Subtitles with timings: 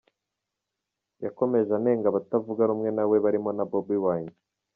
[1.23, 4.33] Yakomeje anenga abatavuga rumwe nawe barimo na Bobi Wine.